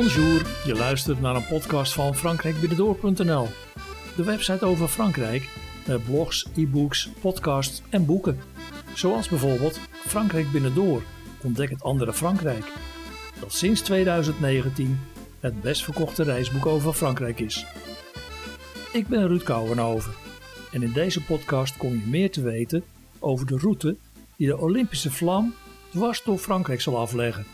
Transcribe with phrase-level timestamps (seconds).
[0.00, 3.48] Bonjour, je luistert naar een podcast van frankrijkbinnendoor.nl.
[4.16, 5.48] De website over Frankrijk
[5.86, 8.38] met blogs, e-books, podcasts en boeken.
[8.94, 11.02] Zoals bijvoorbeeld Frankrijk Binnendoor,
[11.42, 12.72] ontdek het andere Frankrijk.
[13.40, 15.00] Dat sinds 2019
[15.40, 17.66] het best verkochte reisboek over Frankrijk is.
[18.92, 20.12] Ik ben Ruud Kouwenhoven
[20.72, 22.84] en in deze podcast kom je meer te weten
[23.18, 23.96] over de route
[24.36, 25.54] die de Olympische vlam
[25.90, 27.46] dwars door Frankrijk zal afleggen.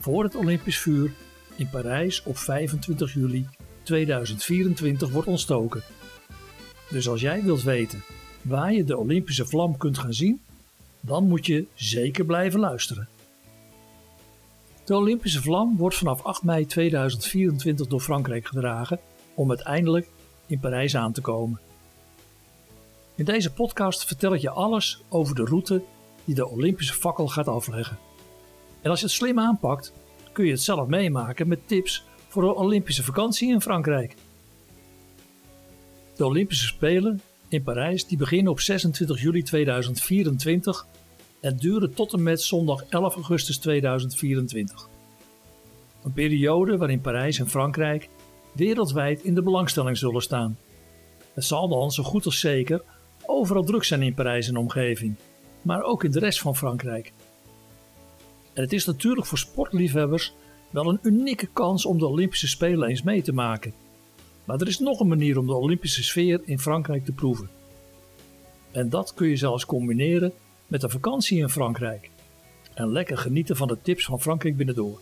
[0.00, 1.10] Voor het Olympisch vuur
[1.56, 3.46] in Parijs op 25 juli
[3.82, 5.82] 2024 wordt ontstoken.
[6.90, 8.04] Dus als jij wilt weten
[8.42, 10.42] waar je de Olympische vlam kunt gaan zien,
[11.00, 13.08] dan moet je zeker blijven luisteren.
[14.84, 19.00] De Olympische vlam wordt vanaf 8 mei 2024 door Frankrijk gedragen
[19.34, 20.08] om uiteindelijk
[20.46, 21.60] in Parijs aan te komen.
[23.14, 25.82] In deze podcast vertel ik je alles over de route
[26.24, 27.98] die de Olympische fakkel gaat afleggen.
[28.80, 29.92] En als je het slim aanpakt,
[30.34, 34.14] kun je het zelf meemaken met tips voor een Olympische vakantie in Frankrijk.
[36.16, 40.86] De Olympische Spelen in Parijs die beginnen op 26 juli 2024
[41.40, 44.88] en duren tot en met zondag 11 augustus 2024.
[46.04, 48.08] Een periode waarin Parijs en Frankrijk
[48.52, 50.58] wereldwijd in de belangstelling zullen staan.
[51.34, 52.82] Het zal dan zo goed als zeker
[53.26, 55.14] overal druk zijn in Parijs en omgeving,
[55.62, 57.12] maar ook in de rest van Frankrijk.
[58.54, 60.34] En het is natuurlijk voor sportliefhebbers
[60.70, 63.74] wel een unieke kans om de Olympische Spelen eens mee te maken.
[64.44, 67.48] Maar er is nog een manier om de Olympische sfeer in Frankrijk te proeven.
[68.70, 70.32] En dat kun je zelfs combineren
[70.66, 72.10] met een vakantie in Frankrijk.
[72.74, 75.00] En lekker genieten van de tips van Frankrijk binnendoor.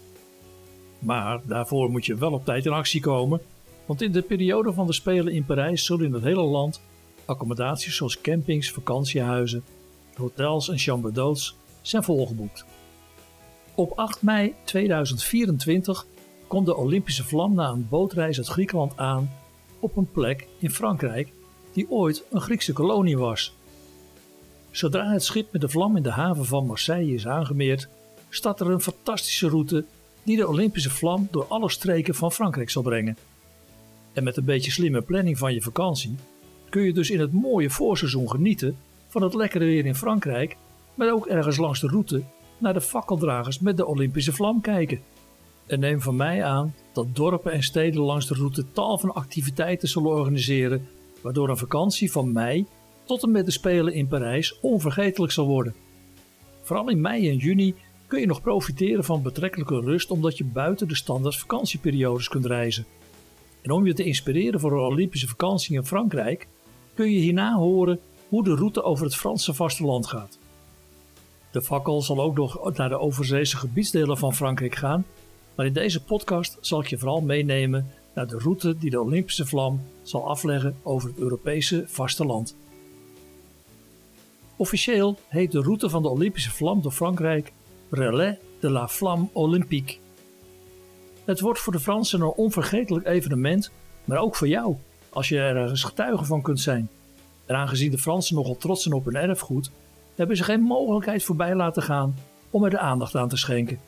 [0.98, 3.40] Maar daarvoor moet je wel op tijd in actie komen,
[3.86, 6.80] want in de periode van de Spelen in Parijs zullen in het hele land
[7.24, 9.64] accommodaties zoals campings, vakantiehuizen,
[10.14, 12.64] hotels en chambres d'hôtes zijn volgeboekt.
[13.74, 16.06] Op 8 mei 2024
[16.46, 19.30] komt de Olympische vlam na een bootreis uit Griekenland aan
[19.80, 21.32] op een plek in Frankrijk
[21.72, 23.54] die ooit een Griekse kolonie was.
[24.70, 27.88] Zodra het schip met de vlam in de haven van Marseille is aangemeerd,
[28.28, 29.84] start er een fantastische route
[30.22, 33.16] die de Olympische vlam door alle streken van Frankrijk zal brengen.
[34.12, 36.14] En met een beetje slimme planning van je vakantie
[36.68, 38.76] kun je dus in het mooie voorseizoen genieten
[39.08, 40.56] van het lekkere weer in Frankrijk,
[40.94, 42.22] maar ook ergens langs de route
[42.62, 45.00] naar de fakkeldragers met de Olympische vlam kijken.
[45.66, 49.88] En neem van mij aan dat dorpen en steden langs de route tal van activiteiten
[49.88, 50.88] zullen organiseren,
[51.20, 52.66] waardoor een vakantie van mei
[53.04, 55.74] tot en met de Spelen in Parijs onvergetelijk zal worden.
[56.62, 57.74] Vooral in mei en juni
[58.06, 62.86] kun je nog profiteren van betrekkelijke rust omdat je buiten de standaard vakantieperiodes kunt reizen.
[63.62, 66.48] En om je te inspireren voor een Olympische vakantie in Frankrijk,
[66.94, 70.38] kun je hierna horen hoe de route over het Franse vasteland gaat.
[71.52, 75.04] De fakkel zal ook nog naar de overzeese gebiedsdelen van Frankrijk gaan,
[75.54, 79.46] maar in deze podcast zal ik je vooral meenemen naar de route die de Olympische
[79.46, 82.56] vlam zal afleggen over het Europese vasteland.
[84.56, 87.52] Officieel heet de route van de Olympische vlam door Frankrijk
[87.90, 89.96] Relais de la Flamme Olympique.
[91.24, 93.70] Het wordt voor de Fransen een onvergetelijk evenement,
[94.04, 94.76] maar ook voor jou,
[95.08, 96.88] als je er ergens getuige van kunt zijn.
[97.46, 99.70] En aangezien de Fransen nogal trots zijn op hun erfgoed,
[100.14, 102.14] hebben ze geen mogelijkheid voorbij laten gaan
[102.50, 103.78] om er de aandacht aan te schenken.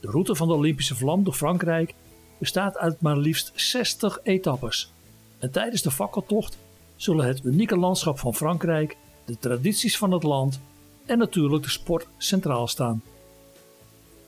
[0.00, 1.94] De route van de Olympische vlam door Frankrijk
[2.38, 4.92] bestaat uit maar liefst 60 etappes.
[5.38, 6.58] En tijdens de fakkeltocht
[6.96, 10.60] zullen het unieke landschap van Frankrijk, de tradities van het land
[11.06, 13.02] en natuurlijk de sport centraal staan.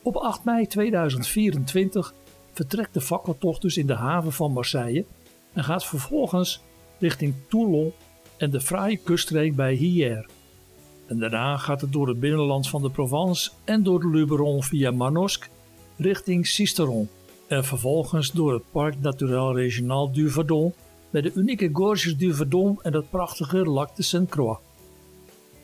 [0.01, 2.13] Op 8 mei 2024
[2.53, 5.05] vertrekt de fakkeltocht dus in de haven van Marseille
[5.53, 6.61] en gaat vervolgens
[6.99, 7.93] richting Toulon
[8.37, 10.25] en de fraaie kuststreek bij Hyères.
[11.07, 14.91] En daarna gaat het door het binnenland van de Provence en door de Luberon via
[14.91, 15.47] Manosque
[15.97, 17.09] richting Sisteron.
[17.47, 20.73] En vervolgens door het Parc Naturel Régional du Verdon
[21.09, 24.59] met de unieke Gorges du Verdon en het prachtige Lac de Sainte-Croix.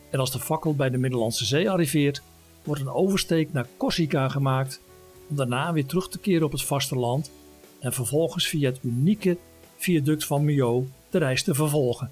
[0.09, 2.21] En als de fakkel bij de Middellandse Zee arriveert,
[2.63, 4.81] wordt een oversteek naar Corsica gemaakt
[5.29, 7.31] om daarna weer terug te keren op het vasteland
[7.79, 9.37] en vervolgens via het unieke
[9.77, 12.11] viaduct van Millau de reis te vervolgen.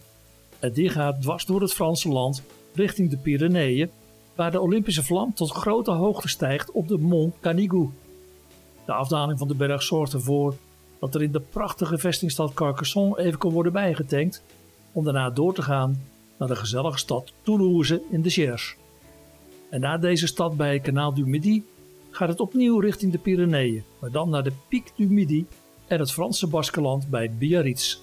[0.60, 2.44] En die gaat dwars door het Franse land
[2.78, 3.90] richting de Pyreneeën,
[4.36, 7.90] waar de Olympische vlam tot grote hoogte stijgt op de Mont Canigou.
[8.86, 10.56] De afdaling van de berg zorgt ervoor
[11.00, 14.44] dat er in de prachtige vestingstad Carcassonne even kan worden bijgetankt,
[14.92, 16.02] om daarna door te gaan
[16.38, 18.76] naar de gezellige stad Toulouse in de Cher.
[19.70, 21.66] En na deze stad bij het kanaal du Midi
[22.10, 25.48] gaat het opnieuw richting de Pyreneeën, maar dan naar de Pic du Midi
[25.88, 28.00] en het Franse Baskeland bij Biarritz.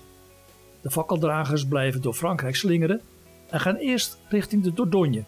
[0.80, 3.00] De fakkeldragers blijven door Frankrijk slingeren
[3.54, 5.24] en gaan eerst richting de Dordogne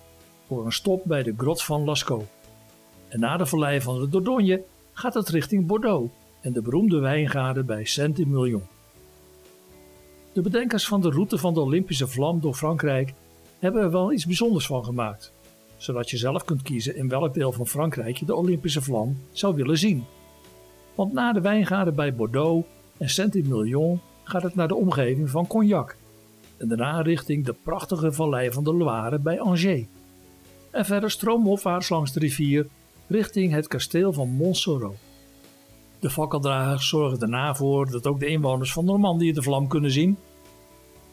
[0.47, 2.25] voor een stop bij de grot van Lascaux.
[3.09, 4.63] En na de vallei van de Dordogne
[4.93, 8.63] gaat het richting Bordeaux, en de beroemde wijngaarden bij Saint-Emilion.
[10.33, 13.15] De bedenkers van de route van de Olympische vlam door Frankrijk
[13.59, 15.33] hebben er wel iets bijzonders van gemaakt,
[15.77, 19.55] zodat je zelf kunt kiezen in welk deel van Frankrijk je de Olympische vlam zou
[19.55, 20.05] willen zien.
[20.95, 25.97] Want na de wijngaarden bij Bordeaux en Saint-Emilion gaat het naar de omgeving van Cognac
[26.59, 29.87] en daarna richting de prachtige vallei van de Loire bij Angers.
[30.71, 32.67] En verder stroomopwaarts langs de rivier
[33.07, 34.95] richting het kasteel van Montsoreau.
[35.99, 40.17] De fakkeldragers zorgen daarna voor dat ook de inwoners van Normandië de vlam kunnen zien.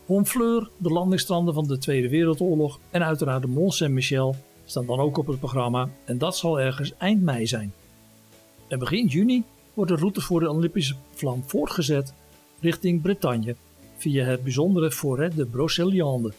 [0.06, 4.36] Honfleur, de landingsstranden van de Tweede Wereldoorlog en uiteraard de Mont Saint-Michel
[4.66, 7.74] staan dan ook op het programma en dat zal ergens eind mei zijn.
[8.68, 9.44] En begin juni
[9.74, 12.13] wordt de route voor de Olympische vlam voortgezet
[12.60, 13.56] richting Bretagne
[14.03, 16.33] via het bijzondere Forêt de Brocéliande.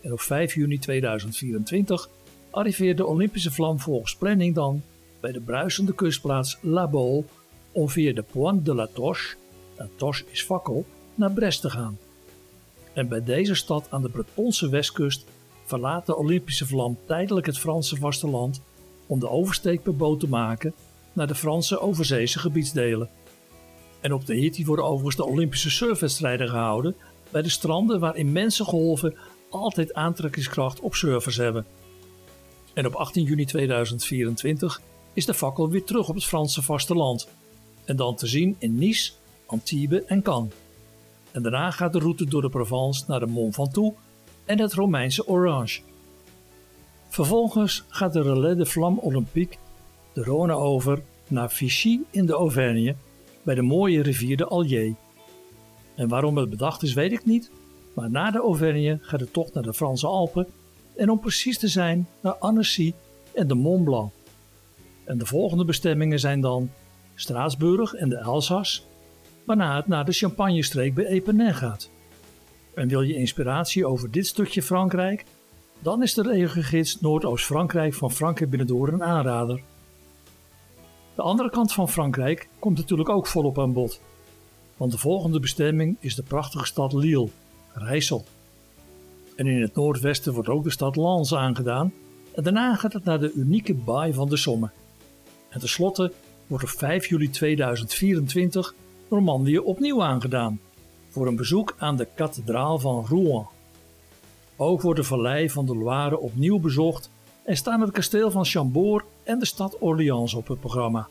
[0.00, 2.08] En op 5 juni 2024
[2.50, 4.82] arriveert de Olympische vlam volgens planning dan
[5.20, 7.24] bij de bruisende kustplaats La Baule
[7.72, 9.36] om via de Pointe de la Toche,
[9.76, 11.98] en Toche is fakkel, naar Brest te gaan.
[12.92, 15.24] En bij deze stad aan de Bretonse westkust
[15.64, 18.62] verlaat de Olympische vlam tijdelijk het Franse vasteland
[19.06, 20.74] om de oversteek per boot te maken
[21.12, 23.08] naar de Franse overzeese gebiedsdelen.
[24.00, 26.96] En op de Haiti worden overigens de Olympische surfwedstrijden gehouden
[27.30, 29.16] bij de stranden waar immense golven
[29.50, 31.66] altijd aantrekkingskracht op surfers hebben.
[32.74, 34.80] En op 18 juni 2024
[35.12, 37.28] is de fakkel weer terug op het Franse vasteland.
[37.84, 39.12] En dan te zien in Nice,
[39.46, 40.52] Antibes en Cannes.
[41.30, 43.96] En daarna gaat de route door de Provence naar de Mont Ventoux
[44.44, 45.80] en het Romeinse Orange.
[47.08, 49.58] Vervolgens gaat de Relais de Flamme Olympique
[50.12, 52.94] de Rhône over naar Vichy in de Auvergne
[53.48, 54.94] bij de mooie rivier de Allier.
[55.94, 57.50] En waarom het bedacht is, weet ik niet,
[57.94, 60.46] maar na de Auvergne gaat de tocht naar de Franse Alpen
[60.96, 62.94] en om precies te zijn naar Annecy
[63.34, 64.12] en de Mont Blanc.
[65.04, 66.70] En de volgende bestemmingen zijn dan
[67.14, 68.86] Straatsburg en de Elzas,
[69.44, 71.90] waarna het naar de Champagne-streek bij Epernay gaat.
[72.74, 75.24] En wil je inspiratie over dit stukje Frankrijk?
[75.78, 79.62] Dan is de regengids Noordoost-Frankrijk van Frankrijk een aanrader.
[81.18, 84.00] De andere kant van Frankrijk komt natuurlijk ook volop aan bod.
[84.76, 87.28] Want de volgende bestemming is de prachtige stad Lille,
[87.72, 88.24] Rijssel.
[89.36, 91.92] En in het noordwesten wordt ook de stad Lens aangedaan.
[92.34, 94.70] En daarna gaat het naar de unieke baai van de Somme.
[95.48, 96.12] En tenslotte
[96.46, 98.74] wordt op 5 juli 2024
[99.10, 100.60] Normandië opnieuw aangedaan.
[101.08, 103.46] Voor een bezoek aan de kathedraal van Rouen.
[104.56, 107.10] Ook wordt de vallei van de Loire opnieuw bezocht
[107.48, 111.08] en staan het kasteel van Chambord en de stad Orléans op het programma.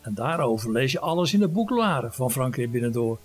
[0.00, 3.18] En daarover lees je alles in het boek Loire van Frankrijk Binnendoor.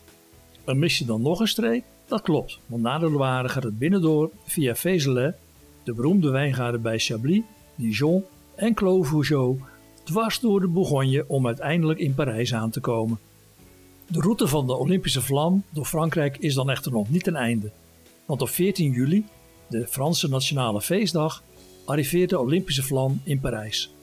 [0.66, 1.84] En mis je dan nog een streek?
[2.06, 5.36] Dat klopt, want na de Loire gaat het binnendoor via Vézelay,
[5.84, 7.42] de beroemde wijngaarden bij Chablis,
[7.76, 8.24] Dijon
[8.56, 9.32] en Clos
[10.04, 13.20] dwars door de Bourgogne om uiteindelijk in Parijs aan te komen.
[14.08, 17.72] De route van de Olympische vlam door Frankrijk is dan echter nog niet ten einde,
[18.26, 19.26] want op 14 juli,
[19.70, 21.44] de Franse nationale feestdag,
[21.86, 23.94] arriveert de Olympische vlam in Parijs.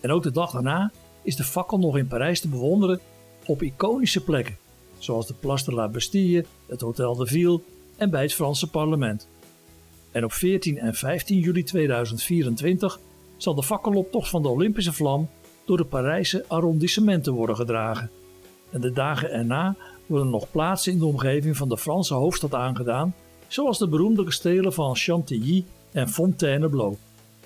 [0.00, 3.00] En ook de dag daarna is de fakkel nog in Parijs te bewonderen
[3.46, 4.56] op iconische plekken,
[4.98, 7.60] zoals de Place de la Bastille, het Hotel de Ville
[7.96, 9.28] en bij het Franse parlement.
[10.10, 13.00] En op 14 en 15 juli 2024
[13.36, 15.28] zal de fakkeloptocht van de Olympische vlam
[15.64, 18.10] door de Parijse arrondissementen worden gedragen.
[18.70, 23.14] En de dagen erna worden nog plaatsen in de omgeving van de Franse hoofdstad aangedaan,
[23.48, 25.64] zoals de beroemde kastelen van Chantilly
[25.94, 26.96] en Fontainebleau.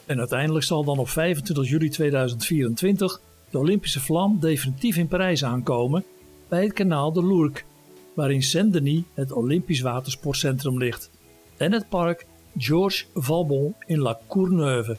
[0.07, 6.05] En uiteindelijk zal dan op 25 juli 2024 de Olympische vlam definitief in Parijs aankomen
[6.49, 7.64] bij het kanaal de Lourques,
[8.14, 11.11] waarin Saint-Denis het Olympisch Watersportcentrum ligt,
[11.57, 12.26] en het park
[12.57, 14.97] Georges Valbon in La Courneuve.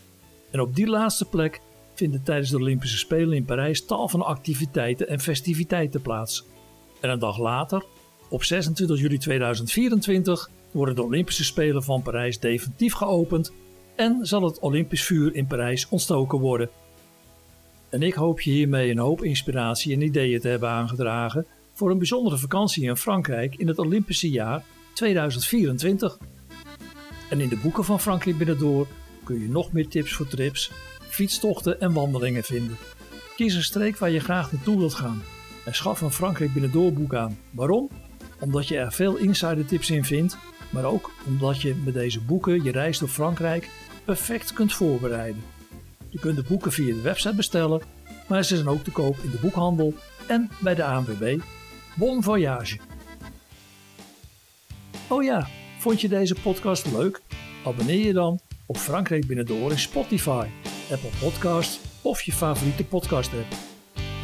[0.52, 1.62] En op die laatste plek
[1.94, 6.46] vinden tijdens de Olympische Spelen in Parijs tal van activiteiten en festiviteiten plaats.
[7.02, 7.86] En een dag later,
[8.30, 13.52] op 26 juli 2024, worden de Olympische Spelen van Parijs definitief geopend
[13.96, 16.70] en zal het Olympisch vuur in Parijs ontstoken worden.
[17.90, 21.98] En ik hoop je hiermee een hoop inspiratie en ideeën te hebben aangedragen voor een
[21.98, 26.18] bijzondere vakantie in Frankrijk in het Olympische jaar 2024.
[27.30, 28.88] En in de boeken van Frankrijk Binnendoor
[29.24, 32.78] kun je nog meer tips voor trips, fietstochten en wandelingen vinden.
[33.36, 35.22] Kies een streek waar je graag naartoe wilt gaan
[35.66, 37.38] en schaf een Frankrijk Binnendoor boek aan.
[37.52, 37.90] Waarom?
[38.40, 40.38] Omdat je er veel insider tips in vindt,
[40.70, 43.70] maar ook omdat je met deze boeken je reis door Frankrijk
[44.06, 45.44] perfect kunt voorbereiden.
[46.10, 47.82] Je kunt de boeken via de website bestellen,
[48.28, 49.94] maar ze zijn ook te koop in de boekhandel
[50.28, 51.40] en bij de ANWB.
[51.96, 52.78] Bon voyage!
[55.08, 55.48] Oh ja,
[55.80, 57.22] vond je deze podcast leuk?
[57.66, 60.48] Abonneer je dan op Frankrijk Binnendoor in Spotify,
[60.92, 63.56] Apple Podcasts of je favoriete podcast app.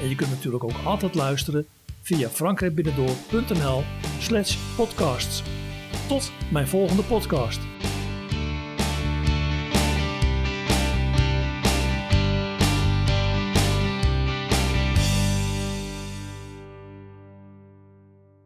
[0.02, 1.66] En je kunt natuurlijk ook altijd luisteren
[2.02, 3.84] via frankrijkbinnendoor.nl
[4.20, 5.44] slash podcasts.
[6.08, 7.75] Tot mijn volgende podcast.